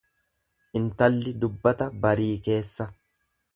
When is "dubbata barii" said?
1.45-2.33